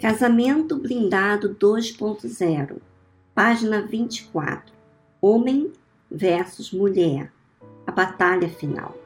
Casamento 0.00 0.78
Blindado 0.78 1.56
2.0, 1.56 2.76
página 3.34 3.82
24. 3.82 4.72
Homem 5.20 5.72
versus 6.08 6.72
mulher. 6.72 7.32
A 7.84 7.90
batalha 7.90 8.48
final. 8.48 8.96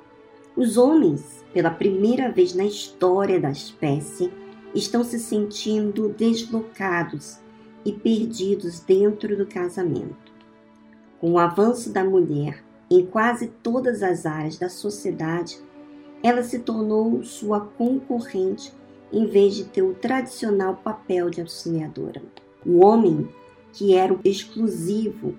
Os 0.54 0.76
homens, 0.76 1.42
pela 1.54 1.70
primeira 1.70 2.30
vez 2.30 2.54
na 2.54 2.66
história 2.66 3.40
da 3.40 3.50
espécie, 3.50 4.30
estão 4.74 5.02
se 5.02 5.18
sentindo 5.18 6.10
deslocados 6.10 7.38
e 7.86 7.92
perdidos 7.94 8.80
dentro 8.80 9.34
do 9.34 9.46
casamento. 9.46 10.30
Com 11.18 11.32
o 11.32 11.38
avanço 11.38 11.90
da 11.90 12.04
mulher 12.04 12.62
em 12.90 13.06
quase 13.06 13.46
todas 13.62 14.02
as 14.02 14.26
áreas 14.26 14.58
da 14.58 14.68
sociedade, 14.68 15.58
ela 16.22 16.42
se 16.42 16.58
tornou 16.58 17.24
sua 17.24 17.60
concorrente 17.60 18.70
em 19.12 19.26
vez 19.26 19.54
de 19.54 19.64
ter 19.64 19.82
o 19.82 19.94
tradicional 19.94 20.76
papel 20.76 21.28
de 21.28 21.40
auxiliadora. 21.40 22.22
O 22.64 22.84
homem, 22.84 23.28
que 23.72 23.94
era 23.94 24.12
o 24.12 24.20
exclusivo 24.24 25.34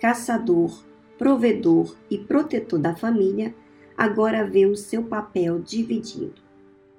caçador, 0.00 0.82
provedor 1.18 1.94
e 2.10 2.16
protetor 2.16 2.78
da 2.78 2.94
família, 2.94 3.54
agora 3.96 4.46
vê 4.46 4.64
o 4.64 4.76
seu 4.76 5.02
papel 5.02 5.58
dividido 5.58 6.40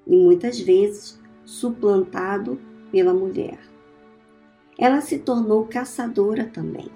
e 0.06 0.16
muitas 0.16 0.60
vezes 0.60 1.20
suplantado 1.46 2.60
pela 2.92 3.14
mulher. 3.14 3.60
Ela 4.78 5.02
se 5.02 5.20
tornou 5.20 5.66
caçadora 5.66 6.46
também. 6.46 6.88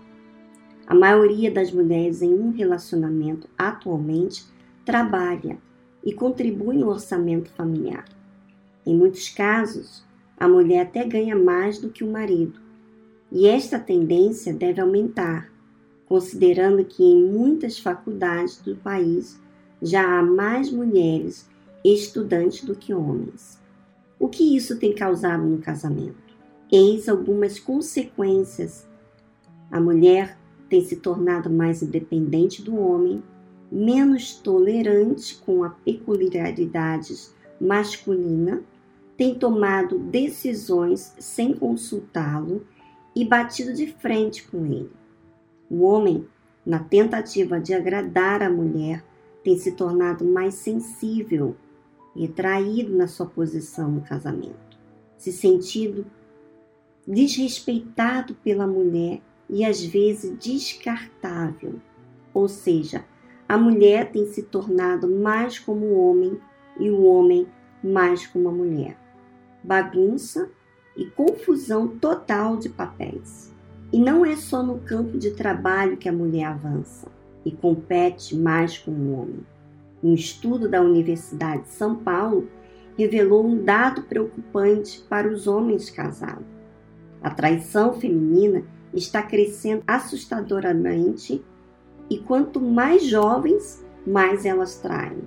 A 0.85 0.93
maioria 0.93 1.49
das 1.49 1.71
mulheres 1.71 2.21
em 2.21 2.33
um 2.33 2.51
relacionamento 2.51 3.47
atualmente 3.57 4.45
trabalha 4.85 5.57
e 6.03 6.13
contribui 6.13 6.77
no 6.77 6.89
orçamento 6.89 7.49
familiar. 7.51 8.05
Em 8.85 8.95
muitos 8.95 9.29
casos, 9.29 10.03
a 10.37 10.47
mulher 10.47 10.81
até 10.81 11.05
ganha 11.05 11.35
mais 11.35 11.79
do 11.79 11.89
que 11.89 12.03
o 12.03 12.11
marido, 12.11 12.59
e 13.31 13.47
esta 13.47 13.79
tendência 13.79 14.53
deve 14.53 14.81
aumentar, 14.81 15.49
considerando 16.05 16.83
que 16.83 17.03
em 17.03 17.23
muitas 17.23 17.79
faculdades 17.79 18.61
do 18.61 18.75
país 18.75 19.41
já 19.81 20.19
há 20.19 20.21
mais 20.21 20.71
mulheres 20.71 21.49
estudantes 21.83 22.63
do 22.63 22.75
que 22.75 22.93
homens. 22.93 23.59
O 24.19 24.29
que 24.29 24.55
isso 24.55 24.77
tem 24.77 24.93
causado 24.93 25.43
no 25.43 25.57
casamento? 25.57 26.33
Eis 26.71 27.09
algumas 27.09 27.59
consequências. 27.59 28.87
A 29.71 29.79
mulher 29.81 30.37
tem 30.69 30.83
se 30.83 30.97
tornado 30.97 31.49
mais 31.49 31.81
independente 31.81 32.61
do 32.61 32.75
homem, 32.77 33.23
menos 33.71 34.35
tolerante 34.35 35.35
com 35.45 35.63
a 35.63 35.69
peculiaridades 35.69 37.33
masculina 37.59 38.61
tem 39.15 39.35
tomado 39.35 39.99
decisões 39.99 41.15
sem 41.19 41.53
consultá-lo 41.53 42.65
e 43.15 43.23
batido 43.23 43.73
de 43.73 43.87
frente 43.87 44.47
com 44.47 44.65
ele. 44.65 44.91
O 45.69 45.83
homem, 45.83 46.27
na 46.65 46.79
tentativa 46.79 47.59
de 47.59 47.73
agradar 47.73 48.41
a 48.41 48.49
mulher, 48.49 49.03
tem 49.43 49.57
se 49.57 49.73
tornado 49.73 50.25
mais 50.25 50.55
sensível 50.55 51.55
e 52.15 52.27
traído 52.27 52.95
na 52.95 53.07
sua 53.07 53.25
posição 53.25 53.91
no 53.91 54.01
casamento, 54.01 54.79
se 55.17 55.31
sentido 55.31 56.05
desrespeitado 57.05 58.33
pela 58.35 58.65
mulher 58.65 59.21
e 59.49 59.65
às 59.65 59.83
vezes 59.83 60.37
descartável. 60.39 61.75
Ou 62.33 62.47
seja, 62.47 63.05
a 63.47 63.57
mulher 63.57 64.11
tem 64.11 64.25
se 64.25 64.43
tornado 64.43 65.07
mais 65.07 65.59
como 65.59 65.85
o 65.85 65.99
homem 65.99 66.39
e 66.79 66.89
o 66.89 67.03
homem 67.03 67.45
mais 67.83 68.25
como 68.25 68.47
a 68.47 68.51
mulher 68.51 69.02
bagunça 69.63 70.49
e 70.95 71.05
confusão 71.05 71.87
total 71.87 72.57
de 72.57 72.69
papéis. 72.69 73.53
E 73.91 73.99
não 73.99 74.25
é 74.25 74.35
só 74.35 74.63
no 74.63 74.79
campo 74.79 75.17
de 75.17 75.31
trabalho 75.31 75.97
que 75.97 76.09
a 76.09 76.13
mulher 76.13 76.45
avança 76.45 77.07
e 77.45 77.51
compete 77.51 78.35
mais 78.35 78.77
com 78.77 78.91
o 78.91 79.13
homem. 79.13 79.45
Um 80.03 80.13
estudo 80.13 80.67
da 80.67 80.81
Universidade 80.81 81.63
de 81.63 81.69
São 81.69 81.95
Paulo 81.95 82.49
revelou 82.97 83.45
um 83.45 83.63
dado 83.63 84.03
preocupante 84.03 85.03
para 85.09 85.27
os 85.27 85.47
homens 85.47 85.89
casados. 85.89 86.45
A 87.21 87.29
traição 87.29 87.93
feminina 87.93 88.63
está 88.93 89.23
crescendo 89.23 89.83
assustadoramente 89.87 91.43
e 92.09 92.17
quanto 92.19 92.59
mais 92.59 93.05
jovens, 93.05 93.83
mais 94.05 94.45
elas 94.45 94.75
traem. 94.75 95.21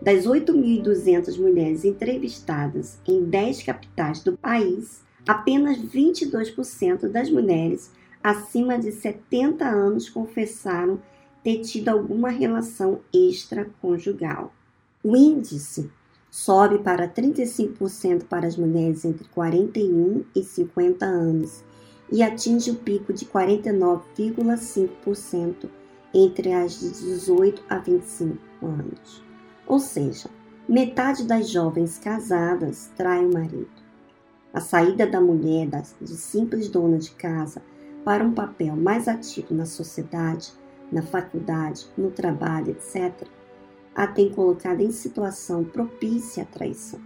Das 0.00 0.24
8.200 0.26 1.38
mulheres 1.40 1.84
entrevistadas 1.84 2.98
em 3.06 3.24
10 3.24 3.62
capitais 3.62 4.22
do 4.22 4.36
país, 4.36 5.04
apenas 5.26 5.78
22% 5.78 7.08
das 7.08 7.30
mulheres 7.30 7.90
acima 8.22 8.78
de 8.78 8.92
70 8.92 9.64
anos 9.64 10.10
confessaram 10.10 11.00
ter 11.42 11.60
tido 11.60 11.88
alguma 11.88 12.28
relação 12.28 13.00
extraconjugal. 13.12 14.52
O 15.02 15.16
índice 15.16 15.90
sobe 16.30 16.78
para 16.80 17.08
35% 17.08 18.24
para 18.24 18.46
as 18.46 18.56
mulheres 18.56 19.04
entre 19.04 19.26
41 19.28 20.24
e 20.34 20.42
50 20.42 21.06
anos 21.06 21.62
e 22.10 22.20
atinge 22.22 22.72
o 22.72 22.76
pico 22.76 23.12
de 23.12 23.24
49,5% 23.24 25.68
entre 26.12 26.52
as 26.52 26.80
de 26.80 26.90
18 26.90 27.62
a 27.68 27.78
25 27.78 28.36
anos. 28.62 29.25
Ou 29.66 29.80
seja, 29.80 30.30
metade 30.68 31.24
das 31.24 31.48
jovens 31.48 31.98
casadas 31.98 32.88
trai 32.96 33.26
o 33.26 33.32
marido. 33.32 33.68
A 34.54 34.60
saída 34.60 35.06
da 35.06 35.20
mulher 35.20 35.68
de 36.00 36.16
simples 36.16 36.68
dona 36.68 36.98
de 36.98 37.10
casa 37.10 37.60
para 38.04 38.22
um 38.22 38.32
papel 38.32 38.76
mais 38.76 39.08
ativo 39.08 39.52
na 39.52 39.66
sociedade, 39.66 40.52
na 40.90 41.02
faculdade, 41.02 41.86
no 41.98 42.12
trabalho, 42.12 42.70
etc., 42.70 43.26
a 43.92 44.06
tem 44.06 44.30
colocado 44.30 44.82
em 44.82 44.92
situação 44.92 45.64
propícia 45.64 46.44
à 46.44 46.46
traição. 46.46 47.00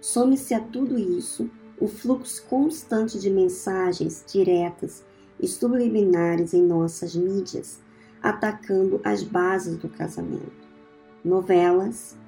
Some-se 0.00 0.54
a 0.54 0.60
tudo 0.60 0.98
isso 0.98 1.50
o 1.80 1.88
fluxo 1.88 2.46
constante 2.46 3.18
de 3.18 3.28
mensagens 3.28 4.24
diretas 4.30 5.02
e 5.40 5.48
subliminares 5.48 6.54
em 6.54 6.62
nossas 6.62 7.16
mídias, 7.16 7.80
atacando 8.22 9.00
as 9.02 9.22
bases 9.22 9.76
do 9.76 9.88
casamento 9.88 10.61
novelas, 11.24 12.18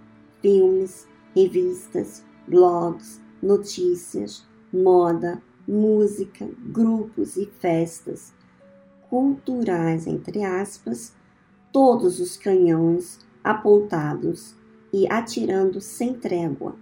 filmes, 0.41 1.07
revistas, 1.35 2.25
blogs, 2.47 3.21
notícias, 3.43 4.47
moda, 4.73 5.43
música, 5.67 6.49
grupos 6.67 7.37
e 7.37 7.47
festas 7.47 8.33
culturais, 9.09 10.07
entre 10.07 10.43
aspas, 10.43 11.15
todos 11.73 12.21
os 12.21 12.37
canhões 12.37 13.25
apontados 13.43 14.57
e 14.93 15.07
atirando 15.11 15.81
sem 15.81 16.15
trégua. 16.15 16.77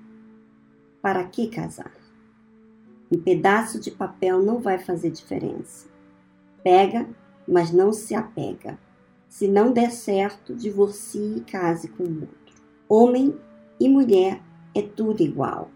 Para 1.01 1.25
que 1.25 1.49
casar? 1.49 1.93
Um 3.11 3.21
pedaço 3.21 3.79
de 3.79 3.91
papel 3.91 4.43
não 4.43 4.61
vai 4.61 4.79
fazer 4.79 5.11
diferença. 5.11 5.89
Pega, 6.65 7.07
mas 7.47 7.71
não 7.71 7.93
se 7.93 8.15
apega. 8.15 8.79
Se 9.33 9.49
não 9.49 9.73
der 9.73 9.91
certo, 9.91 10.55
divorcie 10.55 11.39
e 11.39 11.41
case 11.41 11.89
com 11.89 12.03
outro. 12.03 12.55
Homem 12.87 13.35
e 13.81 13.89
mulher 13.89 14.43
é 14.75 14.83
tudo 14.83 15.23
igual. 15.23 15.71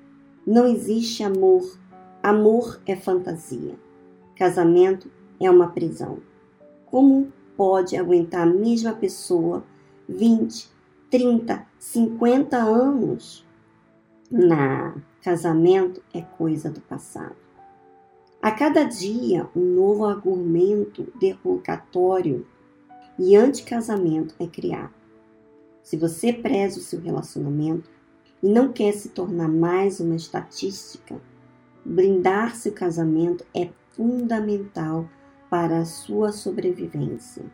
Não 0.46 0.66
existe 0.66 1.22
amor. 1.22 1.62
Amor 2.22 2.78
é 2.84 2.94
fantasia. 2.94 3.74
Casamento 4.36 5.10
é 5.40 5.50
uma 5.50 5.68
prisão. 5.68 6.18
Como 6.84 7.32
pode 7.56 7.96
aguentar 7.96 8.42
a 8.42 8.52
mesma 8.52 8.92
pessoa 8.92 9.64
20, 10.06 10.70
30, 11.10 11.66
50 11.78 12.58
anos? 12.58 13.42
Na 14.30 14.94
casamento 15.22 16.02
é 16.12 16.20
coisa 16.20 16.68
do 16.68 16.82
passado. 16.82 17.36
A 18.42 18.50
cada 18.50 18.84
dia, 18.84 19.48
um 19.56 19.64
novo 19.64 20.04
argumento 20.04 21.10
derrogatório 21.18 22.46
e 23.18 23.36
anticasamento 23.36 24.34
é 24.38 24.46
criar. 24.46 24.92
Se 25.82 25.96
você 25.96 26.32
preza 26.32 26.78
o 26.78 26.82
seu 26.82 27.00
relacionamento 27.00 27.90
e 28.42 28.48
não 28.48 28.72
quer 28.72 28.92
se 28.92 29.10
tornar 29.10 29.48
mais 29.48 30.00
uma 30.00 30.16
estatística, 30.16 31.20
blindar 31.84 32.56
seu 32.56 32.72
casamento 32.72 33.44
é 33.54 33.70
fundamental 33.92 35.08
para 35.48 35.78
a 35.78 35.84
sua 35.84 36.32
sobrevivência. 36.32 37.44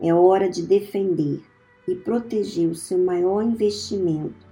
É 0.00 0.12
hora 0.12 0.48
de 0.48 0.62
defender 0.62 1.42
e 1.86 1.94
proteger 1.94 2.68
o 2.68 2.74
seu 2.74 2.98
maior 2.98 3.42
investimento 3.42 4.46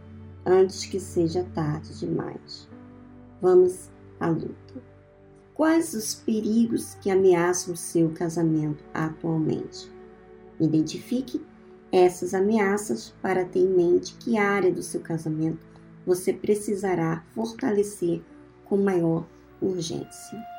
antes 0.46 0.86
que 0.86 1.00
seja 1.00 1.44
tarde 1.54 1.98
demais. 1.98 2.68
Vamos 3.40 3.90
à 4.18 4.28
luta. 4.28 4.82
Quais 5.54 5.92
os 5.92 6.14
perigos 6.14 6.94
que 6.94 7.10
ameaçam 7.10 7.74
o 7.74 7.76
seu 7.76 8.10
casamento 8.10 8.82
atualmente? 8.94 9.91
Identifique 10.62 11.44
essas 11.90 12.34
ameaças 12.34 13.12
para 13.20 13.44
ter 13.44 13.58
em 13.58 13.68
mente 13.68 14.14
que 14.14 14.38
área 14.38 14.72
do 14.72 14.80
seu 14.80 15.00
casamento 15.00 15.66
você 16.06 16.32
precisará 16.32 17.24
fortalecer 17.34 18.22
com 18.64 18.76
maior 18.76 19.26
urgência. 19.60 20.51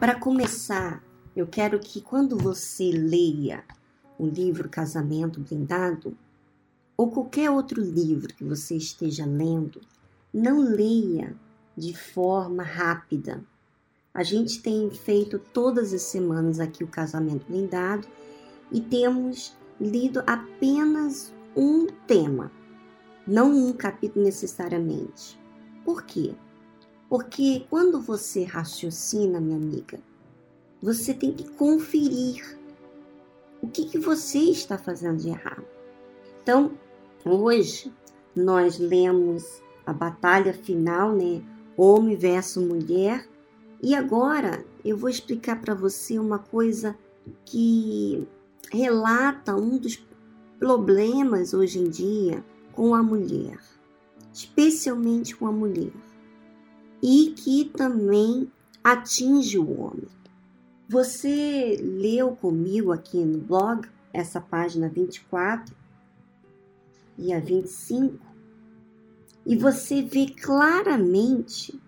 Para 0.00 0.18
começar, 0.18 1.04
eu 1.36 1.46
quero 1.46 1.78
que 1.78 2.00
quando 2.00 2.34
você 2.34 2.90
leia 2.90 3.62
o 4.18 4.26
livro 4.26 4.66
Casamento 4.66 5.40
Blindado, 5.40 6.16
ou 6.96 7.10
qualquer 7.10 7.50
outro 7.50 7.82
livro 7.82 8.32
que 8.32 8.42
você 8.42 8.74
esteja 8.76 9.26
lendo, 9.26 9.82
não 10.32 10.58
leia 10.62 11.36
de 11.76 11.94
forma 11.94 12.62
rápida. 12.62 13.44
A 14.14 14.22
gente 14.22 14.62
tem 14.62 14.90
feito 14.90 15.38
todas 15.38 15.92
as 15.92 16.00
semanas 16.00 16.60
aqui 16.60 16.82
o 16.82 16.88
Casamento 16.88 17.44
Blindado 17.46 18.08
e 18.72 18.80
temos 18.80 19.54
lido 19.78 20.22
apenas 20.26 21.30
um 21.54 21.86
tema, 22.06 22.50
não 23.26 23.52
um 23.52 23.74
capítulo 23.74 24.24
necessariamente. 24.24 25.38
Por 25.84 26.04
quê? 26.04 26.34
Porque 27.10 27.66
quando 27.68 28.00
você 28.00 28.44
raciocina, 28.44 29.40
minha 29.40 29.56
amiga, 29.56 29.98
você 30.80 31.12
tem 31.12 31.32
que 31.32 31.42
conferir 31.54 32.56
o 33.60 33.66
que, 33.66 33.84
que 33.86 33.98
você 33.98 34.38
está 34.38 34.78
fazendo 34.78 35.16
de 35.18 35.28
errado. 35.30 35.64
Então, 36.40 36.70
hoje 37.24 37.92
nós 38.34 38.78
lemos 38.78 39.60
a 39.84 39.92
batalha 39.92 40.54
final, 40.54 41.12
né? 41.12 41.42
Homem 41.76 42.14
versus 42.14 42.64
mulher. 42.64 43.28
E 43.82 43.92
agora 43.92 44.64
eu 44.84 44.96
vou 44.96 45.10
explicar 45.10 45.60
para 45.60 45.74
você 45.74 46.16
uma 46.16 46.38
coisa 46.38 46.96
que 47.44 48.24
relata 48.70 49.56
um 49.56 49.78
dos 49.78 50.00
problemas 50.60 51.52
hoje 51.52 51.80
em 51.80 51.90
dia 51.90 52.44
com 52.72 52.94
a 52.94 53.02
mulher, 53.02 53.58
especialmente 54.32 55.34
com 55.34 55.48
a 55.48 55.52
mulher 55.52 56.09
e 57.02 57.34
que 57.36 57.64
também 57.64 58.50
atinge 58.82 59.58
o 59.58 59.80
homem. 59.80 60.08
Você 60.88 61.78
leu 61.82 62.34
comigo 62.36 62.92
aqui 62.92 63.18
no 63.24 63.38
blog 63.38 63.88
essa 64.12 64.40
página 64.40 64.88
24 64.88 65.74
e 67.16 67.32
a 67.32 67.38
25 67.38 68.30
e 69.44 69.56
você 69.56 70.02
vê 70.02 70.26
claramente 70.26 71.80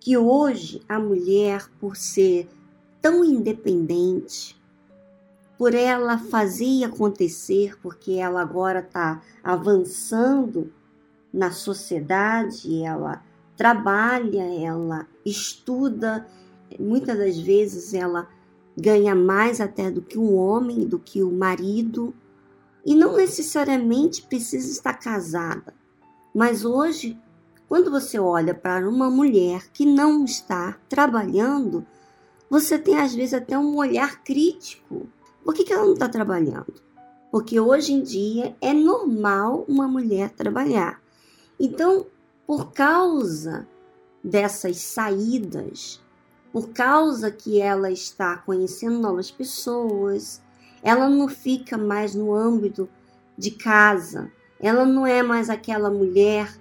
que 0.00 0.16
hoje 0.16 0.82
a 0.88 0.98
mulher, 0.98 1.68
por 1.80 1.96
ser 1.96 2.48
tão 3.00 3.24
independente, 3.24 4.60
por 5.58 5.74
ela 5.74 6.18
fazer 6.18 6.84
acontecer, 6.84 7.78
porque 7.80 8.12
ela 8.12 8.40
agora 8.40 8.80
está 8.80 9.22
avançando 9.42 10.72
na 11.32 11.50
sociedade, 11.50 12.82
ela 12.82 13.22
trabalha, 13.56 14.42
ela 14.42 15.06
estuda, 15.24 16.26
muitas 16.78 17.18
das 17.18 17.38
vezes 17.38 17.94
ela 17.94 18.28
ganha 18.76 19.14
mais 19.14 19.60
até 19.60 19.90
do 19.90 20.02
que 20.02 20.18
o 20.18 20.34
homem, 20.34 20.86
do 20.86 20.98
que 20.98 21.22
o 21.22 21.32
marido, 21.32 22.14
e 22.84 22.94
não 22.94 23.16
necessariamente 23.16 24.22
precisa 24.22 24.70
estar 24.70 24.94
casada. 24.94 25.74
Mas 26.34 26.64
hoje, 26.64 27.18
quando 27.68 27.90
você 27.90 28.18
olha 28.18 28.54
para 28.54 28.88
uma 28.88 29.10
mulher 29.10 29.68
que 29.72 29.86
não 29.86 30.24
está 30.24 30.78
trabalhando, 30.88 31.84
você 32.48 32.78
tem 32.78 32.96
às 32.96 33.14
vezes 33.14 33.34
até 33.34 33.58
um 33.58 33.76
olhar 33.76 34.22
crítico. 34.22 35.08
Por 35.44 35.54
que, 35.54 35.64
que 35.64 35.72
ela 35.72 35.84
não 35.84 35.94
está 35.94 36.08
trabalhando? 36.08 36.74
Porque 37.32 37.58
hoje 37.58 37.92
em 37.92 38.02
dia 38.02 38.56
é 38.60 38.72
normal 38.72 39.64
uma 39.68 39.88
mulher 39.88 40.30
trabalhar. 40.30 41.00
Então, 41.58 42.06
por 42.46 42.72
causa 42.72 43.66
dessas 44.22 44.78
saídas, 44.78 46.00
por 46.52 46.70
causa 46.70 47.30
que 47.30 47.60
ela 47.60 47.90
está 47.90 48.36
conhecendo 48.36 48.98
novas 48.98 49.30
pessoas, 49.30 50.40
ela 50.82 51.08
não 51.08 51.28
fica 51.28 51.76
mais 51.76 52.14
no 52.14 52.34
âmbito 52.34 52.88
de 53.36 53.50
casa, 53.50 54.30
ela 54.60 54.86
não 54.86 55.06
é 55.06 55.22
mais 55.22 55.50
aquela 55.50 55.90
mulher 55.90 56.56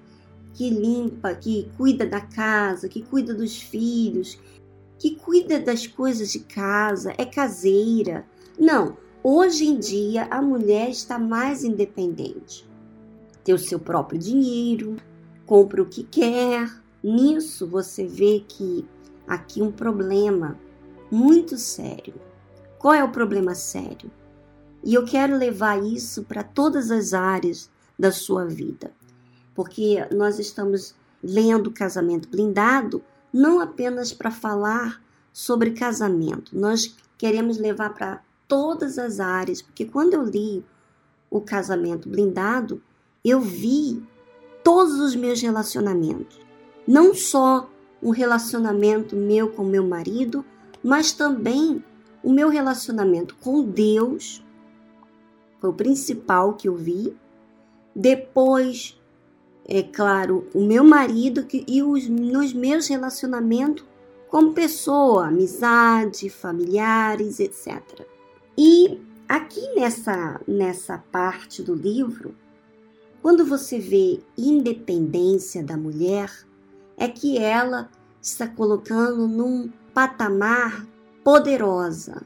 que 0.54 0.70
limpa, 0.70 1.36
que 1.36 1.70
cuida 1.77 2.06
da 2.06 2.22
casa, 2.22 2.89
que 2.89 3.01
cuida 3.04 3.34
dos 3.34 3.62
filhos, 3.62 4.39
que 4.98 5.15
cuida 5.15 5.60
das 5.60 5.86
coisas 5.86 6.32
de 6.32 6.39
casa, 6.39 7.13
é 7.18 7.25
caseira. 7.25 8.25
Não, 8.58 8.98
hoje 9.24 9.65
em 9.65 9.77
dia 9.77 10.27
a 10.32 10.42
mulher 10.42 10.89
está 10.89 11.20
mais 11.20 11.63
independente. 11.63 12.68
Tem 13.44 13.54
o 13.54 13.60
seu 13.60 13.80
próprio 13.80 14.18
dinheiro, 14.18 14.96
compra 15.46 15.82
o 15.82 15.86
que 15.86 16.04
quer. 16.04 16.70
Nisso 17.04 17.68
você 17.68 18.06
vê 18.06 18.44
que 18.48 18.86
aqui 19.28 19.62
um 19.62 19.72
problema 19.72 20.60
muito 21.12 21.58
sério. 21.58 22.16
Qual 22.80 22.94
é 22.94 23.04
o 23.04 23.12
problema 23.12 23.56
sério? 23.56 24.12
E 24.84 24.94
eu 24.94 25.06
quero 25.06 25.36
levar 25.36 25.84
isso 25.84 26.24
para 26.24 26.44
todas 26.44 26.92
as 26.92 27.14
áreas 27.14 27.70
da 27.98 28.12
sua 28.12 28.46
vida, 28.46 28.92
porque 29.56 30.06
nós 30.12 30.38
estamos 30.38 30.94
lendo 31.24 31.72
Casamento 31.72 32.30
Blindado 32.30 33.02
não 33.34 33.60
apenas 33.60 34.14
para 34.14 34.30
falar 34.30 35.02
sobre 35.34 35.72
casamento, 35.72 36.58
nós 36.58 36.96
queremos 37.18 37.58
levar 37.58 37.94
para 37.94 38.22
todas 38.48 38.98
as 38.98 39.20
áreas, 39.20 39.62
porque 39.62 39.86
quando 39.86 40.14
eu 40.14 40.24
li 40.24 40.64
o 41.30 41.42
Casamento 41.42 42.08
Blindado, 42.08 42.82
eu 43.24 43.42
vi 43.42 44.02
todos 44.66 45.00
os 45.00 45.16
meus 45.16 45.40
relacionamentos. 45.40 46.40
Não 46.88 47.14
só 47.14 47.70
um 48.02 48.10
relacionamento 48.10 49.16
meu 49.16 49.52
com 49.52 49.64
meu 49.64 49.86
marido, 49.86 50.44
mas 50.84 51.12
também 51.12 51.84
o 52.24 52.34
meu 52.34 52.50
relacionamento 52.50 53.36
com 53.36 53.64
Deus. 53.64 54.44
Foi 55.62 55.70
o 55.70 55.74
principal 55.74 56.56
que 56.56 56.68
eu 56.68 56.76
vi. 56.76 57.16
Depois, 57.96 59.00
é 59.68 59.84
claro, 59.84 60.48
o 60.52 60.66
meu 60.66 60.84
marido 60.84 61.46
e 61.52 61.84
os, 61.84 62.10
nos 62.10 62.52
meus 62.52 62.88
relacionamentos 62.88 63.86
como 64.30 64.54
pessoa, 64.54 65.28
amizade, 65.28 66.28
familiares, 66.28 67.40
etc. 67.40 68.04
E 68.58 69.00
aqui 69.30 69.76
nessa, 69.76 70.42
nessa 70.48 70.98
parte 71.12 71.62
do 71.62 71.76
livro, 71.76 72.36
quando 73.25 73.44
você 73.44 73.79
vê 73.79 74.20
independência 74.38 75.63
da 75.63 75.75
mulher, 75.75 76.32
é 76.96 77.08
que 77.08 77.39
ela 77.39 77.89
está 78.22 78.48
colocando 78.48 79.27
num 79.27 79.67
patamar 79.96 80.86
poderosa, 81.24 82.22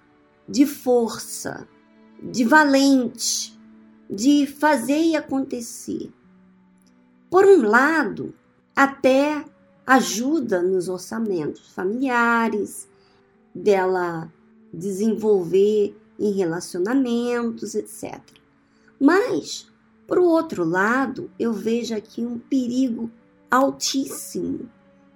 de 0.45 0.65
força, 0.65 1.65
de 2.21 2.43
valente, 2.43 3.57
de 4.09 4.45
fazer 4.45 5.01
e 5.01 5.15
acontecer. 5.15 6.11
Por 7.29 7.45
um 7.45 7.61
lado, 7.61 8.35
até 8.75 9.45
ajuda 9.87 10.61
nos 10.61 10.89
orçamentos 10.89 11.69
familiares, 11.69 12.89
dela 13.55 14.29
desenvolver 14.73 15.97
em 16.19 16.33
relacionamentos, 16.33 17.73
etc. 17.73 18.19
Mas 18.99 19.68
por 20.09 20.17
outro 20.17 20.63
lado, 20.63 21.29
eu 21.37 21.53
vejo 21.53 21.95
aqui 21.95 22.25
um 22.25 22.39
perigo 22.39 23.11
altíssimo 23.49 24.67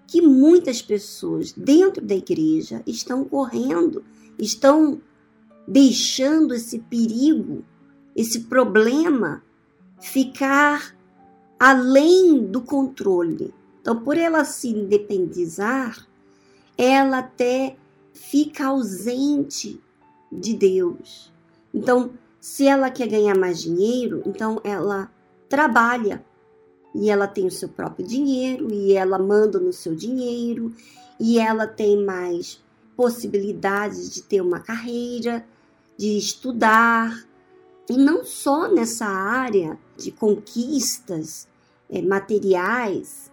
que 0.05 0.21
muitas 0.21 0.83
pessoas 0.83 1.51
dentro 1.51 2.05
da 2.05 2.13
igreja 2.13 2.83
estão 2.85 3.25
correndo, 3.25 4.05
estão 4.37 5.01
deixando 5.67 6.53
esse 6.53 6.77
perigo, 6.77 7.65
esse 8.15 8.41
problema 8.41 9.43
ficar 9.99 10.95
além 11.59 12.45
do 12.45 12.61
controle. 12.61 13.51
Então, 13.81 13.99
por 13.99 14.15
ela 14.15 14.45
se 14.45 14.69
independizar, 14.69 16.07
ela 16.77 17.17
até 17.17 17.75
fica 18.13 18.67
ausente 18.67 19.81
de 20.31 20.53
Deus. 20.53 21.33
Então, 21.73 22.11
se 22.43 22.67
ela 22.67 22.91
quer 22.91 23.07
ganhar 23.07 23.37
mais 23.37 23.61
dinheiro, 23.61 24.21
então 24.25 24.59
ela 24.65 25.09
trabalha 25.47 26.21
e 26.93 27.09
ela 27.09 27.25
tem 27.25 27.47
o 27.47 27.51
seu 27.51 27.69
próprio 27.69 28.05
dinheiro 28.05 28.69
e 28.69 28.91
ela 28.91 29.17
manda 29.17 29.61
no 29.61 29.71
seu 29.71 29.95
dinheiro 29.95 30.75
e 31.17 31.39
ela 31.39 31.65
tem 31.65 32.03
mais 32.03 32.61
possibilidades 32.97 34.13
de 34.13 34.23
ter 34.23 34.41
uma 34.41 34.59
carreira, 34.59 35.47
de 35.97 36.17
estudar 36.17 37.17
e 37.89 37.95
não 37.95 38.25
só 38.25 38.67
nessa 38.67 39.05
área 39.05 39.79
de 39.95 40.11
conquistas 40.11 41.47
é, 41.89 42.01
materiais, 42.01 43.31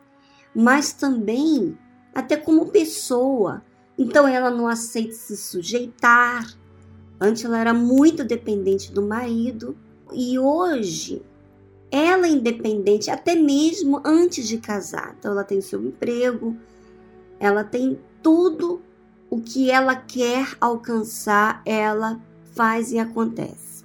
mas 0.55 0.93
também 0.93 1.76
até 2.14 2.37
como 2.37 2.69
pessoa. 2.69 3.61
Então 3.99 4.29
ela 4.29 4.52
não 4.52 4.69
aceita 4.69 5.14
se 5.14 5.37
sujeitar, 5.37 6.60
Antes 7.21 7.45
ela 7.45 7.59
era 7.59 7.75
muito 7.75 8.25
dependente 8.25 8.91
do 8.91 9.03
marido 9.03 9.77
e 10.12 10.39
hoje 10.39 11.23
ela 11.91 12.27
é 12.27 12.31
independente 12.31 13.11
até 13.11 13.35
mesmo 13.35 14.00
antes 14.05 14.49
de 14.49 14.59
casar. 14.59 15.15
Então 15.19 15.33
ela 15.33 15.45
tem 15.45 15.59
o 15.59 15.62
seu 15.62 15.85
emprego, 15.85 16.57
ela 17.39 17.62
tem 17.62 18.00
tudo 18.23 18.81
o 19.29 19.41
que 19.41 19.71
ela 19.71 19.95
quer 19.95 20.57
alcançar, 20.61 21.62
ela 21.67 22.21
faz 22.53 22.91
e 22.93 22.99
acontece. 22.99 23.85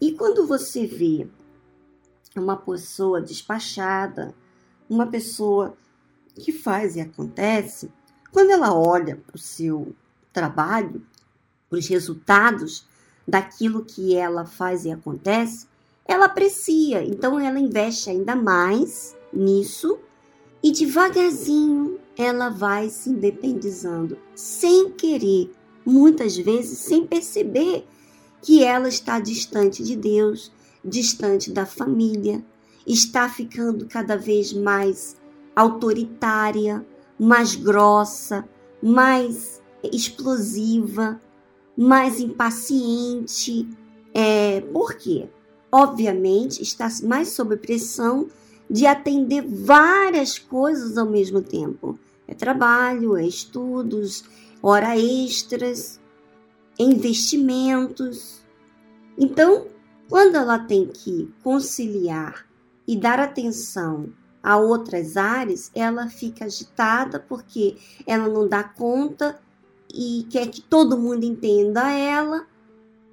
E 0.00 0.12
quando 0.12 0.46
você 0.46 0.86
vê 0.86 1.28
uma 2.34 2.56
pessoa 2.56 3.20
despachada, 3.20 4.34
uma 4.88 5.06
pessoa 5.06 5.76
que 6.34 6.50
faz 6.50 6.96
e 6.96 7.00
acontece, 7.00 7.92
quando 8.32 8.50
ela 8.50 8.74
olha 8.74 9.16
para 9.16 9.36
o 9.36 9.38
seu 9.38 9.94
trabalho, 10.32 11.06
os 11.76 11.86
resultados 11.86 12.86
daquilo 13.26 13.84
que 13.84 14.14
ela 14.14 14.44
faz 14.44 14.84
e 14.84 14.90
acontece, 14.90 15.66
ela 16.04 16.26
aprecia. 16.26 17.04
Então 17.04 17.38
ela 17.38 17.58
investe 17.58 18.10
ainda 18.10 18.34
mais 18.34 19.16
nisso 19.32 19.98
e 20.62 20.72
devagarzinho 20.72 21.98
ela 22.16 22.50
vai 22.50 22.88
se 22.88 23.10
independizando, 23.10 24.18
sem 24.34 24.90
querer, 24.90 25.50
muitas 25.84 26.36
vezes 26.36 26.78
sem 26.78 27.06
perceber 27.06 27.86
que 28.42 28.62
ela 28.62 28.88
está 28.88 29.18
distante 29.18 29.82
de 29.82 29.96
Deus, 29.96 30.52
distante 30.84 31.50
da 31.50 31.64
família, 31.64 32.44
está 32.86 33.28
ficando 33.28 33.86
cada 33.86 34.16
vez 34.16 34.52
mais 34.52 35.16
autoritária, 35.54 36.84
mais 37.18 37.54
grossa, 37.54 38.46
mais 38.82 39.62
explosiva, 39.82 41.20
mais 41.76 42.20
impaciente. 42.20 43.68
É, 44.14 44.60
por 44.72 44.94
quê? 44.94 45.28
Obviamente, 45.70 46.62
está 46.62 46.88
mais 47.02 47.28
sob 47.28 47.56
pressão 47.56 48.28
de 48.68 48.86
atender 48.86 49.42
várias 49.42 50.38
coisas 50.38 50.96
ao 50.96 51.06
mesmo 51.06 51.42
tempo. 51.42 51.98
É 52.26 52.34
trabalho, 52.34 53.16
é 53.16 53.26
estudos, 53.26 54.24
hora 54.62 54.96
extras, 54.96 56.00
investimentos. 56.78 58.42
Então, 59.18 59.66
quando 60.08 60.36
ela 60.36 60.58
tem 60.58 60.86
que 60.86 61.30
conciliar 61.42 62.46
e 62.86 62.96
dar 62.96 63.18
atenção 63.20 64.10
a 64.42 64.56
outras 64.56 65.16
áreas, 65.16 65.70
ela 65.74 66.08
fica 66.08 66.46
agitada 66.46 67.20
porque 67.20 67.76
ela 68.06 68.28
não 68.28 68.48
dá 68.48 68.64
conta 68.64 69.40
e 69.92 70.26
quer 70.30 70.48
que 70.48 70.62
todo 70.62 70.98
mundo 70.98 71.24
entenda 71.24 71.90
ela 71.90 72.46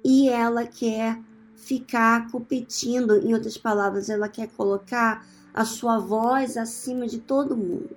e 0.04 0.28
ela 0.28 0.66
quer 0.66 1.20
ficar 1.56 2.30
competindo, 2.30 3.16
em 3.18 3.34
outras 3.34 3.58
palavras, 3.58 4.08
ela 4.08 4.28
quer 4.28 4.48
colocar 4.48 5.26
a 5.52 5.64
sua 5.64 5.98
voz 5.98 6.56
acima 6.56 7.06
de 7.06 7.18
todo 7.18 7.56
mundo. 7.56 7.96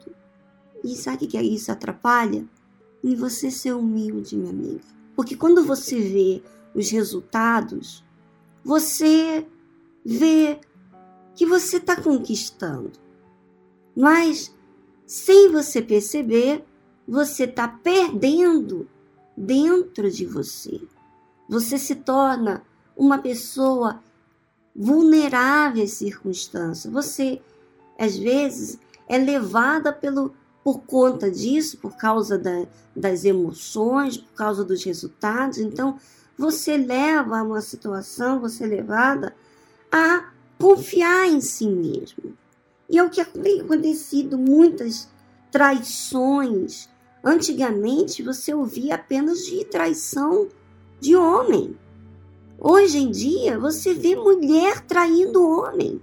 E 0.84 0.96
sabe 0.96 1.26
o 1.26 1.28
que 1.28 1.40
isso 1.40 1.72
atrapalha? 1.72 2.46
Em 3.04 3.16
você 3.16 3.50
ser 3.50 3.74
humilde, 3.74 4.36
minha 4.36 4.52
amiga. 4.52 4.84
Porque 5.16 5.36
quando 5.36 5.64
você 5.64 6.00
vê 6.00 6.44
os 6.76 6.90
resultados, 6.90 8.04
você 8.64 9.48
vê 10.06 10.60
que 11.36 11.46
você 11.46 11.78
está 11.78 12.00
conquistando. 12.00 12.92
Mas, 13.96 14.54
sem 15.06 15.52
você 15.52 15.82
perceber, 15.82 16.66
você 17.08 17.44
está 17.44 17.68
perdendo 17.68 18.88
dentro 19.36 20.10
de 20.10 20.26
você. 20.26 20.82
Você 21.50 21.78
se 21.78 21.96
torna 21.96 22.64
uma 22.96 23.18
pessoa 23.18 24.02
vulnerável 24.76 25.84
às 25.84 25.92
circunstâncias. 25.92 26.92
Você, 26.92 27.42
às 28.00 28.18
vezes, 28.18 28.80
é 29.08 29.18
levada 29.18 29.92
pelo, 29.92 30.34
por 30.64 30.82
conta 30.82 31.30
disso, 31.30 31.78
por 31.78 31.96
causa 31.96 32.38
da, 32.38 32.66
das 32.96 33.26
emoções, 33.26 34.18
por 34.18 34.34
causa 34.34 34.64
dos 34.64 34.84
resultados. 34.84 35.58
Então, 35.58 36.00
você 36.38 36.78
leva 36.78 37.40
a 37.40 37.44
uma 37.44 37.62
situação, 37.62 38.40
você 38.40 38.64
é 38.64 38.68
levada 38.68 39.36
a 39.92 40.32
confiar 40.58 41.28
em 41.28 41.42
si 41.42 41.68
mesmo. 41.68 42.36
E 42.90 42.98
é 42.98 43.04
o 43.04 43.10
que 43.10 43.24
tem 43.26 43.62
acontecido, 43.62 44.38
muitas 44.38 45.10
traições, 45.52 46.90
Antigamente 47.24 48.22
você 48.22 48.54
ouvia 48.54 48.96
apenas 48.96 49.46
de 49.46 49.64
traição 49.64 50.50
de 51.00 51.16
homem. 51.16 51.78
Hoje 52.60 52.98
em 52.98 53.10
dia 53.10 53.58
você 53.58 53.94
vê 53.94 54.14
mulher 54.14 54.82
traindo 54.82 55.42
homem. 55.42 56.02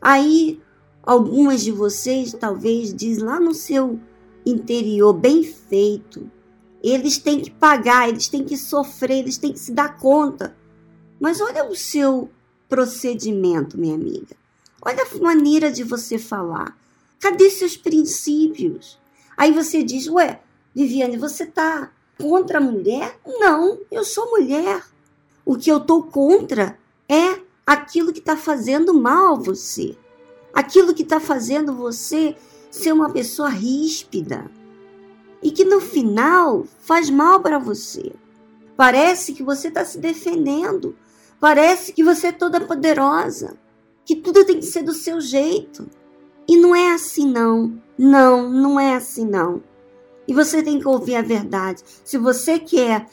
Aí 0.00 0.60
algumas 1.00 1.62
de 1.62 1.70
vocês 1.70 2.32
talvez 2.32 2.92
diz 2.92 3.18
lá 3.18 3.38
no 3.38 3.54
seu 3.54 4.00
interior 4.44 5.12
bem 5.12 5.44
feito. 5.44 6.28
Eles 6.82 7.18
têm 7.18 7.40
que 7.40 7.50
pagar, 7.50 8.08
eles 8.08 8.26
têm 8.26 8.44
que 8.44 8.56
sofrer, 8.56 9.18
eles 9.18 9.38
têm 9.38 9.52
que 9.52 9.60
se 9.60 9.72
dar 9.72 9.96
conta. 9.96 10.56
Mas 11.20 11.40
olha 11.40 11.64
o 11.70 11.76
seu 11.76 12.28
procedimento, 12.68 13.78
minha 13.78 13.94
amiga. 13.94 14.34
Olha 14.84 15.04
a 15.04 15.18
maneira 15.22 15.70
de 15.70 15.84
você 15.84 16.18
falar. 16.18 16.76
Cadê 17.20 17.48
seus 17.48 17.76
princípios? 17.76 19.00
Aí 19.36 19.52
você 19.52 19.82
diz, 19.82 20.08
ué, 20.08 20.40
Viviane, 20.74 21.16
você 21.16 21.46
tá 21.46 21.90
contra 22.18 22.58
a 22.58 22.60
mulher? 22.60 23.18
Não, 23.26 23.78
eu 23.90 24.04
sou 24.04 24.30
mulher. 24.30 24.84
O 25.44 25.56
que 25.56 25.70
eu 25.70 25.80
tô 25.80 26.02
contra 26.02 26.78
é 27.08 27.40
aquilo 27.66 28.12
que 28.12 28.20
está 28.20 28.36
fazendo 28.36 28.94
mal 28.94 29.34
a 29.34 29.38
você. 29.38 29.96
Aquilo 30.52 30.94
que 30.94 31.02
está 31.02 31.18
fazendo 31.18 31.74
você 31.74 32.36
ser 32.70 32.92
uma 32.92 33.10
pessoa 33.10 33.48
ríspida, 33.48 34.50
e 35.42 35.50
que 35.50 35.64
no 35.64 35.80
final 35.80 36.64
faz 36.78 37.10
mal 37.10 37.40
para 37.40 37.58
você. 37.58 38.12
Parece 38.76 39.34
que 39.34 39.42
você 39.42 39.68
está 39.68 39.84
se 39.84 39.98
defendendo, 39.98 40.96
parece 41.40 41.92
que 41.92 42.04
você 42.04 42.28
é 42.28 42.32
toda 42.32 42.60
poderosa, 42.60 43.58
que 44.06 44.16
tudo 44.16 44.44
tem 44.44 44.60
que 44.60 44.66
ser 44.66 44.82
do 44.82 44.94
seu 44.94 45.20
jeito. 45.20 45.90
E 46.48 46.56
não 46.56 46.74
é 46.74 46.92
assim, 46.92 47.30
não. 47.30 47.80
Não, 47.98 48.50
não 48.50 48.80
é 48.80 48.94
assim, 48.94 49.24
não. 49.24 49.62
E 50.26 50.34
você 50.34 50.62
tem 50.62 50.78
que 50.78 50.88
ouvir 50.88 51.16
a 51.16 51.22
verdade. 51.22 51.82
Se 52.04 52.16
você 52.18 52.58
quer 52.58 53.08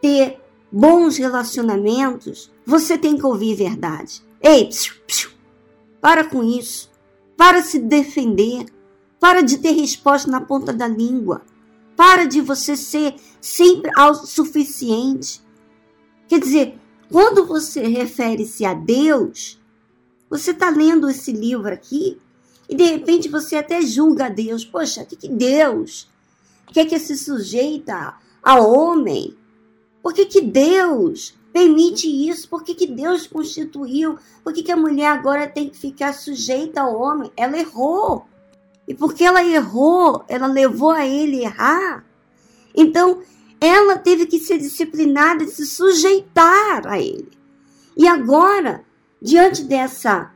ter 0.00 0.40
bons 0.70 1.16
relacionamentos, 1.16 2.50
você 2.64 2.96
tem 2.96 3.16
que 3.16 3.26
ouvir 3.26 3.54
a 3.54 3.56
verdade. 3.56 4.22
Ei, 4.40 4.66
psiu, 4.68 4.94
psiu, 5.06 5.30
para 6.00 6.24
com 6.24 6.42
isso. 6.42 6.90
Para 7.36 7.62
se 7.62 7.78
defender. 7.78 8.66
Para 9.18 9.42
de 9.42 9.58
ter 9.58 9.72
resposta 9.72 10.30
na 10.30 10.40
ponta 10.40 10.72
da 10.72 10.86
língua. 10.86 11.42
Para 11.96 12.24
de 12.24 12.40
você 12.40 12.76
ser 12.76 13.16
sempre 13.40 13.90
autossuficiente. 13.96 15.42
Quer 16.28 16.40
dizer, 16.40 16.78
quando 17.10 17.46
você 17.46 17.86
refere-se 17.86 18.64
a 18.64 18.74
Deus, 18.74 19.60
você 20.28 20.50
está 20.50 20.70
lendo 20.70 21.08
esse 21.08 21.32
livro 21.32 21.72
aqui 21.72 22.20
e 22.68 22.74
de 22.74 22.84
repente 22.84 23.28
você 23.28 23.56
até 23.56 23.80
julga 23.82 24.28
Deus. 24.28 24.64
Poxa, 24.64 25.04
que, 25.04 25.16
que 25.16 25.28
Deus 25.28 26.08
quer 26.72 26.86
que 26.86 26.98
se 26.98 27.16
sujeita 27.16 28.14
a 28.42 28.60
homem? 28.60 29.36
Por 30.02 30.12
que, 30.12 30.26
que 30.26 30.40
Deus 30.40 31.34
permite 31.52 32.06
isso? 32.06 32.48
Por 32.48 32.62
que, 32.62 32.74
que 32.74 32.86
Deus 32.86 33.26
constituiu? 33.26 34.18
Por 34.44 34.52
que, 34.52 34.62
que 34.62 34.72
a 34.72 34.76
mulher 34.76 35.08
agora 35.08 35.48
tem 35.48 35.68
que 35.68 35.76
ficar 35.76 36.12
sujeita 36.12 36.80
ao 36.80 37.00
homem? 37.00 37.32
Ela 37.36 37.58
errou. 37.58 38.26
E 38.86 38.94
porque 38.94 39.24
ela 39.24 39.44
errou, 39.44 40.24
ela 40.28 40.46
levou 40.46 40.90
a 40.90 41.04
ele 41.04 41.42
errar. 41.42 42.04
Então, 42.74 43.22
ela 43.60 43.98
teve 43.98 44.26
que 44.26 44.38
ser 44.38 44.58
disciplinada 44.58 45.44
e 45.44 45.48
se 45.48 45.66
sujeitar 45.66 46.86
a 46.86 47.00
ele. 47.00 47.32
E 47.96 48.06
agora, 48.06 48.84
diante 49.20 49.64
dessa 49.64 50.30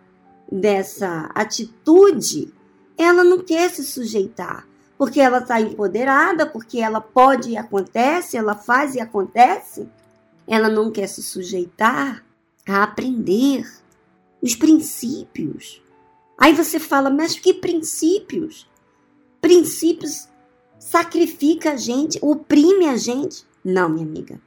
dessa 0.50 1.30
atitude, 1.34 2.52
ela 2.98 3.22
não 3.22 3.38
quer 3.38 3.70
se 3.70 3.84
sujeitar, 3.84 4.66
porque 4.98 5.20
ela 5.20 5.38
está 5.38 5.60
empoderada, 5.60 6.44
porque 6.46 6.80
ela 6.80 7.00
pode 7.00 7.50
e 7.50 7.56
acontece, 7.56 8.36
ela 8.36 8.54
faz 8.54 8.94
e 8.94 9.00
acontece. 9.00 9.88
Ela 10.46 10.68
não 10.68 10.90
quer 10.90 11.06
se 11.06 11.22
sujeitar 11.22 12.24
a 12.68 12.82
aprender 12.82 13.66
os 14.42 14.56
princípios. 14.56 15.82
Aí 16.36 16.54
você 16.54 16.80
fala, 16.80 17.08
mas 17.08 17.38
que 17.38 17.54
princípios? 17.54 18.68
Princípios 19.40 20.28
sacrifica 20.78 21.72
a 21.72 21.76
gente, 21.76 22.18
oprime 22.20 22.86
a 22.86 22.96
gente. 22.96 23.46
Não, 23.64 23.88
minha 23.88 24.04
amiga, 24.04 24.40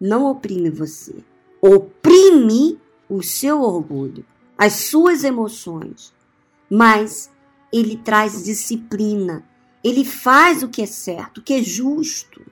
não 0.00 0.26
oprime 0.30 0.70
você. 0.70 1.14
Oprime 1.60 2.78
o 3.08 3.22
seu 3.22 3.60
orgulho 3.62 4.24
as 4.60 4.74
suas 4.74 5.24
emoções, 5.24 6.12
mas 6.68 7.30
ele 7.72 7.96
traz 7.96 8.44
disciplina. 8.44 9.42
Ele 9.82 10.04
faz 10.04 10.62
o 10.62 10.68
que 10.68 10.82
é 10.82 10.86
certo, 10.86 11.38
o 11.38 11.42
que 11.42 11.54
é 11.54 11.62
justo. 11.62 12.42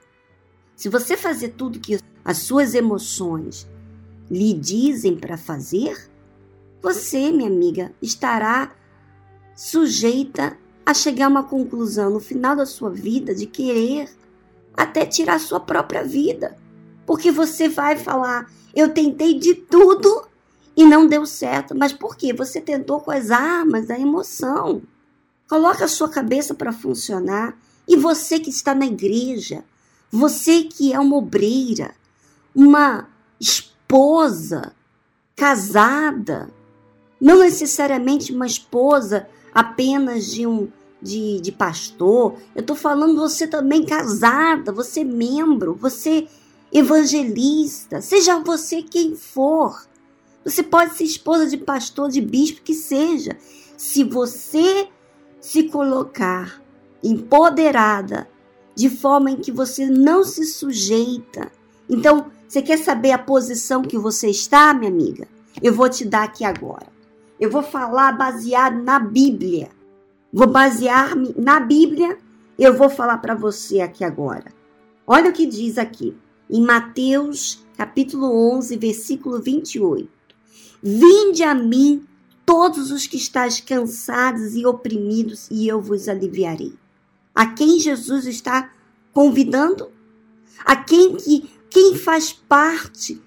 Se 0.75 0.89
você 0.89 1.15
fazer 1.15 1.49
tudo 1.49 1.79
que 1.79 1.99
as 2.25 2.37
suas 2.39 2.73
emoções 2.73 3.69
lhe 4.27 4.55
dizem 4.55 5.15
para 5.17 5.37
fazer, 5.37 6.09
você, 6.81 7.31
minha 7.31 7.47
amiga, 7.47 7.93
estará 8.01 8.71
sujeita 9.55 10.57
a 10.83 10.95
chegar 10.95 11.27
a 11.27 11.29
uma 11.29 11.43
conclusão 11.43 12.09
no 12.09 12.19
final 12.19 12.55
da 12.55 12.65
sua 12.65 12.89
vida 12.89 13.35
de 13.35 13.45
querer 13.45 14.09
até 14.75 15.05
tirar 15.05 15.39
sua 15.39 15.59
própria 15.59 16.03
vida. 16.03 16.57
Porque 17.05 17.31
você 17.31 17.69
vai 17.69 17.97
falar: 17.97 18.51
eu 18.73 18.91
tentei 18.91 19.37
de 19.37 19.53
tudo 19.53 20.28
e 20.79 20.85
não 20.85 21.05
deu 21.05 21.25
certo. 21.25 21.75
Mas 21.75 21.91
por 21.91 22.15
quê? 22.15 22.31
Você 22.31 22.61
tentou 22.61 23.01
com 23.01 23.11
as 23.11 23.31
armas 23.31 23.87
da 23.87 23.99
emoção. 23.99 24.81
Coloca 25.45 25.83
a 25.83 25.89
sua 25.89 26.07
cabeça 26.07 26.53
para 26.53 26.71
funcionar. 26.71 27.53
E 27.85 27.97
você 27.97 28.39
que 28.39 28.49
está 28.49 28.73
na 28.73 28.85
igreja, 28.85 29.61
você 30.09 30.63
que 30.63 30.93
é 30.93 30.97
uma 30.99 31.17
obreira, 31.17 31.93
uma 32.55 33.09
esposa 33.37 34.71
casada, 35.35 36.49
não 37.19 37.39
necessariamente 37.39 38.31
uma 38.31 38.47
esposa 38.47 39.27
apenas 39.53 40.27
de 40.27 40.47
um 40.47 40.69
de, 41.01 41.41
de 41.41 41.51
pastor, 41.51 42.37
eu 42.55 42.61
estou 42.61 42.75
falando 42.75 43.19
você 43.19 43.47
também 43.47 43.85
casada, 43.85 44.71
você 44.71 45.03
membro, 45.03 45.73
você 45.73 46.27
evangelista, 46.71 48.01
seja 48.01 48.39
você 48.39 48.81
quem 48.81 49.13
for. 49.15 49.88
Você 50.43 50.63
pode 50.63 50.95
ser 50.95 51.03
esposa 51.03 51.47
de 51.47 51.57
pastor, 51.57 52.09
de 52.09 52.21
bispo, 52.21 52.61
que 52.61 52.73
seja. 52.73 53.37
Se 53.77 54.03
você 54.03 54.87
se 55.39 55.63
colocar 55.63 56.61
empoderada, 57.03 58.29
de 58.75 58.89
forma 58.89 59.31
em 59.31 59.37
que 59.37 59.51
você 59.51 59.87
não 59.87 60.23
se 60.23 60.45
sujeita. 60.45 61.51
Então, 61.89 62.31
você 62.47 62.61
quer 62.61 62.77
saber 62.77 63.11
a 63.11 63.17
posição 63.17 63.81
que 63.81 63.97
você 63.97 64.29
está, 64.29 64.73
minha 64.73 64.91
amiga? 64.91 65.27
Eu 65.61 65.73
vou 65.73 65.89
te 65.89 66.05
dar 66.05 66.23
aqui 66.23 66.43
agora. 66.43 66.87
Eu 67.39 67.49
vou 67.49 67.63
falar 67.63 68.13
baseado 68.13 68.81
na 68.81 68.99
Bíblia. 68.99 69.69
Vou 70.31 70.47
basear-me 70.47 71.33
na 71.37 71.59
Bíblia. 71.59 72.17
Eu 72.57 72.75
vou 72.75 72.89
falar 72.89 73.17
para 73.17 73.35
você 73.35 73.81
aqui 73.81 74.03
agora. 74.03 74.51
Olha 75.05 75.29
o 75.29 75.33
que 75.33 75.45
diz 75.45 75.77
aqui, 75.77 76.15
em 76.49 76.61
Mateus, 76.61 77.65
capítulo 77.75 78.55
11, 78.55 78.77
versículo 78.77 79.41
28. 79.41 80.18
Vinde 80.81 81.43
a 81.43 81.53
mim 81.53 82.05
todos 82.45 82.91
os 82.91 83.05
que 83.05 83.17
estáis 83.17 83.59
cansados 83.59 84.55
e 84.55 84.65
oprimidos, 84.65 85.47
e 85.51 85.67
eu 85.67 85.81
vos 85.81 86.07
aliviarei. 86.07 86.73
A 87.35 87.45
quem 87.45 87.79
Jesus 87.79 88.25
está 88.25 88.71
convidando? 89.13 89.91
A 90.65 90.75
quem 90.75 91.15
que 91.15 91.49
quem 91.69 91.95
faz 91.95 92.33
parte 92.33 93.21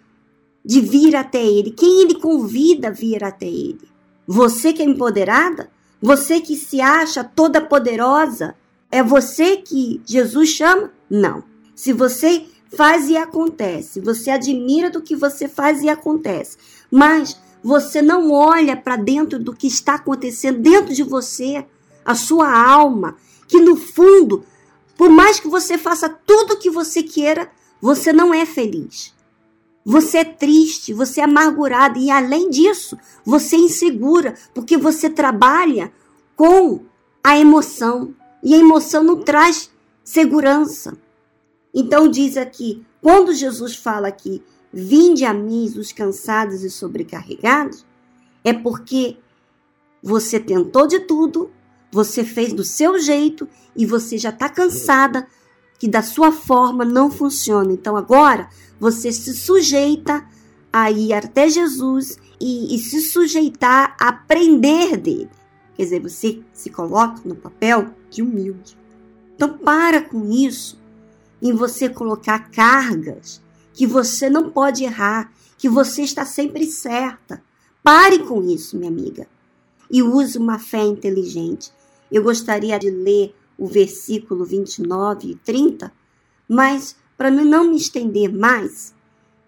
de 0.65 0.81
vir 0.81 1.15
até 1.15 1.45
ele? 1.45 1.71
Quem 1.71 2.03
ele 2.03 2.17
convida 2.17 2.89
a 2.89 2.91
vir 2.91 3.23
até 3.23 3.47
ele? 3.47 3.89
Você 4.27 4.73
que 4.73 4.83
é 4.83 4.85
empoderada? 4.85 5.71
Você 6.01 6.41
que 6.41 6.57
se 6.57 6.81
acha 6.81 7.23
toda 7.23 7.61
poderosa? 7.61 8.57
É 8.91 9.03
você 9.03 9.57
que 9.57 10.01
Jesus 10.05 10.51
chama? 10.51 10.93
Não. 11.09 11.45
Se 11.75 11.93
você 11.93 12.47
faz 12.77 13.09
e 13.09 13.17
acontece, 13.17 14.01
você 14.01 14.31
admira 14.31 14.91
do 14.91 15.03
que 15.03 15.15
você 15.15 15.49
faz 15.49 15.83
e 15.83 15.89
acontece, 15.89 16.57
mas 16.91 17.37
você 17.63 18.03
não 18.03 18.33
olha 18.33 18.77
para 18.77 18.97
dentro 18.97 19.39
do 19.39 19.55
que 19.55 19.67
está 19.67 19.95
acontecendo 19.95 20.59
dentro 20.61 20.95
de 20.95 21.03
você, 21.03 21.65
a 22.05 22.15
sua 22.15 22.51
alma, 22.51 23.17
que 23.47 23.61
no 23.61 23.77
fundo, 23.77 24.45
por 24.97 25.09
mais 25.09 25.39
que 25.39 25.49
você 25.49 25.79
faça 25.79 26.09
tudo 26.09 26.55
o 26.55 26.59
que 26.59 26.71
você 26.71 27.03
queira, 27.03 27.51
você 27.81 28.13
não 28.13 28.35
é 28.35 28.45
feliz. 28.45 29.15
Você 29.85 30.19
é 30.19 30.25
triste, 30.25 30.93
você 30.93 31.21
é 31.21 31.25
amargurado 31.25 31.99
e 31.99 32.11
além 32.11 32.49
disso, 32.51 32.97
você 33.25 33.57
é 33.57 33.61
insegura, 33.61 34.35
porque 34.55 34.77
você 34.77 35.11
trabalha 35.11 35.93
com 36.37 36.81
a 37.23 37.37
emoção 37.37 38.15
e 38.43 38.55
a 38.55 38.59
emoção 38.59 39.03
não 39.03 39.21
traz 39.21 39.71
segurança. 40.05 40.97
Então 41.75 42.09
diz 42.09 42.37
aqui, 42.37 42.85
quando 43.01 43.35
Jesus 43.35 43.75
fala 43.75 44.09
aqui, 44.09 44.43
Vinde 44.73 45.27
a 45.27 45.35
mim 45.35 45.71
os 45.77 45.93
cansados 45.93 46.65
e 46.65 46.71
sobrecarregados, 46.71 47.85
é 48.43 48.55
porque 48.55 49.19
você 50.03 50.41
tentou 50.41 50.87
de 50.87 51.01
tudo, 51.01 51.51
você 51.91 52.25
fez 52.25 52.55
do 52.55 52.65
seu 52.65 52.99
jeito 52.99 53.47
e 53.77 53.85
você 53.85 54.17
já 54.17 54.31
está 54.31 54.49
cansada 54.49 55.27
que 55.79 55.87
da 55.87 56.01
sua 56.01 56.33
forma 56.33 56.87
não 56.87 57.11
funciona. 57.11 57.71
Então 57.71 57.97
agora 57.97 58.49
você 58.81 59.13
se 59.13 59.35
sujeita 59.35 60.27
a 60.73 60.91
ir 60.91 61.13
até 61.13 61.51
Jesus 61.51 62.19
e, 62.41 62.75
e 62.75 62.79
se 62.79 63.03
sujeitar 63.03 63.95
a 64.01 64.09
aprender 64.09 64.97
dele. 64.97 65.31
Quer 65.75 65.83
dizer, 65.83 66.01
você 66.01 66.41
se 66.55 66.71
coloca 66.71 67.21
no 67.27 67.35
papel 67.35 67.91
de 68.09 68.23
humilde. 68.23 68.77
Então 69.35 69.59
para 69.59 70.01
com 70.01 70.31
isso 70.31 70.81
em 71.43 71.53
você 71.53 71.89
colocar 71.89 72.51
cargas 72.51 73.43
que 73.75 73.87
você 73.87 74.31
não 74.31 74.51
pode 74.51 74.85
errar, 74.85 75.33
que 75.59 75.69
você 75.69 76.03
está 76.03 76.25
sempre 76.25 76.67
certa. 76.67 77.43
Pare 77.83 78.21
com 78.21 78.41
isso, 78.43 78.77
minha 78.77 78.91
amiga, 78.91 79.27
e 79.91 80.03
use 80.03 80.39
uma 80.39 80.59
fé 80.59 80.85
inteligente. 80.85 81.73
Eu 82.11 82.23
gostaria 82.23 82.79
de 82.79 82.91
ler 82.91 83.35
o 83.59 83.67
versículo 83.67 84.45
29 84.45 85.33
e 85.33 85.35
30, 85.35 85.93
mas 86.49 86.95
para 87.17 87.31
não 87.31 87.71
me 87.71 87.77
estender 87.77 88.33
mais, 88.33 88.95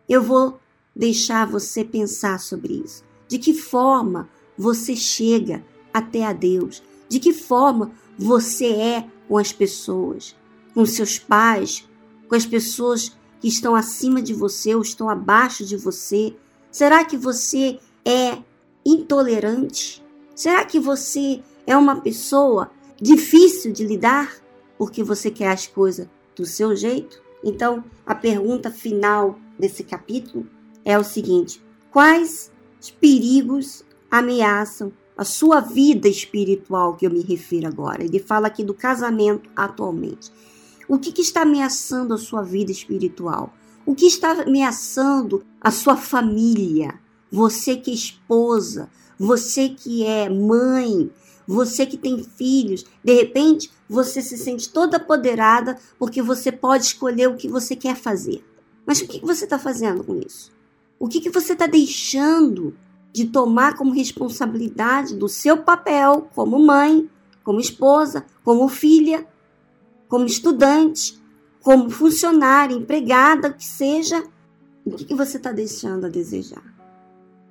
eu 0.09 0.23
vou 0.23 0.59
deixar 0.95 1.47
você 1.47 1.85
pensar 1.85 2.41
sobre 2.41 2.83
isso. 2.85 3.05
De 3.29 3.39
que 3.39 3.55
forma 3.55 4.29
você 4.57 4.97
chega 4.97 5.65
até 5.93 6.25
a 6.25 6.33
Deus? 6.33 6.83
De 7.09 7.19
que 7.19 7.33
forma 7.33 7.93
você 8.19 8.67
é 8.67 9.09
com 9.29 9.39
as 9.39 9.53
pessoas? 9.53 10.37
Com 10.75 10.85
seus 10.85 11.19
pais, 11.19 11.89
com 12.29 12.35
as 12.35 12.45
pessoas 12.45 13.17
que 13.41 13.49
estão 13.49 13.75
acima 13.75 14.21
de 14.21 14.35
você 14.35 14.75
ou 14.75 14.83
estão 14.83 15.09
abaixo 15.09 15.65
de 15.65 15.77
você? 15.77 16.35
Será 16.71 17.05
que 17.05 17.17
você 17.17 17.79
é 18.05 18.39
intolerante? 18.85 20.03
Será 20.35 20.65
que 20.65 20.81
você 20.81 21.43
é 21.67 21.77
uma 21.77 22.01
pessoa 22.01 22.71
difícil 23.01 23.73
de 23.73 23.87
lidar 23.87 24.35
porque 24.77 25.03
você 25.03 25.31
quer 25.31 25.51
as 25.51 25.67
coisas 25.67 26.09
do 26.35 26.45
seu 26.45 26.75
jeito? 26.75 27.23
Então, 27.45 27.85
a 28.05 28.15
pergunta 28.15 28.71
final 28.71 29.39
desse 29.59 29.85
capítulo 29.85 30.47
é 30.85 30.99
o 30.99 31.05
seguinte: 31.05 31.63
quais 31.91 32.51
perigos 33.01 33.85
ameaçam 34.11 34.93
a 35.17 35.25
sua 35.25 35.61
vida 35.61 36.09
espiritual 36.09 36.97
que 36.97 37.07
eu 37.07 37.11
me 37.11 37.21
refiro 37.21 37.69
agora? 37.69 38.03
Ele 38.03 38.19
fala 38.19 38.49
aqui 38.49 38.65
do 38.65 38.75
casamento 38.75 39.49
atualmente. 39.55 40.33
O 40.89 40.99
que, 40.99 41.13
que 41.13 41.23
está 41.23 41.43
ameaçando 41.43 42.15
a 42.15 42.19
sua 42.19 42.43
vida 42.43 42.71
espiritual? 42.71 43.55
O 43.87 43.95
que 43.95 44.07
está 44.07 44.43
ameaçando 44.43 45.45
a 45.61 45.71
sua 45.71 45.97
família? 45.97 46.99
Você 47.31 47.77
que 47.77 47.91
é 47.91 47.95
esposa, 47.95 48.91
você 49.19 49.69
que 49.69 50.05
é 50.05 50.29
mãe, 50.29 51.11
você 51.47 51.85
que 51.85 51.97
tem 51.97 52.23
filhos, 52.23 52.85
de 53.03 53.15
repente 53.15 53.71
você 53.89 54.23
se 54.23 54.39
sente 54.39 54.71
toda 54.71 54.97
apoderada 54.97 55.79
porque 55.99 56.23
você 56.23 56.51
pode 56.51 56.85
escolher 56.85 57.29
o 57.29 57.37
que 57.37 57.49
você 57.49 57.77
quer 57.77 57.97
fazer. 57.97 58.45
Mas 58.87 59.01
o 59.01 59.07
que 59.07 59.21
você 59.21 59.45
está 59.45 59.59
fazendo 59.59 60.05
com 60.05 60.17
isso? 60.17 60.53
O 60.99 61.09
que, 61.09 61.21
que 61.21 61.31
você 61.31 61.53
está 61.53 61.67
deixando 61.67 62.77
de 63.13 63.27
tomar 63.27 63.77
como 63.77 63.93
responsabilidade 63.93 65.15
do 65.15 65.29
seu 65.29 65.59
papel 65.59 66.29
como 66.35 66.59
mãe, 66.59 67.09
como 67.43 67.61
esposa, 67.61 68.25
como 68.43 68.69
filha, 68.69 69.27
como 70.09 70.27
estudante, 70.27 71.21
como 71.61 71.91
funcionária, 71.91 72.75
empregada, 72.75 73.53
que 73.53 73.65
seja, 73.65 74.23
o 74.85 74.91
que, 74.91 75.05
que 75.05 75.15
você 75.15 75.39
está 75.39 75.51
deixando 75.51 76.07
a 76.07 76.11
desejar? 76.11 76.75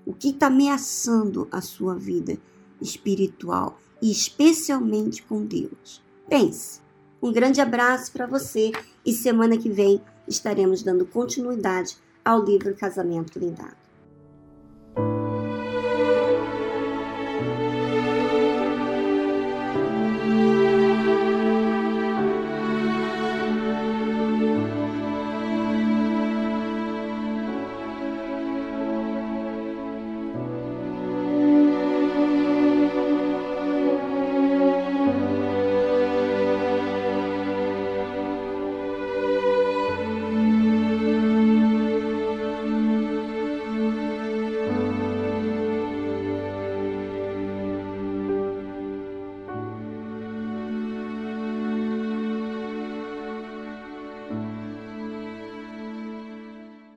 O 0.05 0.13
que 0.13 0.29
está 0.29 0.47
ameaçando 0.47 1.47
a 1.51 1.61
sua 1.61 1.95
vida 1.95 2.37
espiritual 2.81 3.79
e 4.01 4.11
especialmente 4.11 5.23
com 5.23 5.45
Deus? 5.45 6.03
Pense. 6.29 6.81
Um 7.21 7.31
grande 7.31 7.61
abraço 7.61 8.11
para 8.11 8.27
você 8.27 8.71
e 9.05 9.13
semana 9.13 9.57
que 9.57 9.69
vem 9.69 10.01
estaremos 10.27 10.83
dando 10.83 11.05
continuidade 11.05 11.97
ao 12.23 12.43
livro 12.43 12.75
Casamento 12.75 13.39
Blindado. 13.39 13.82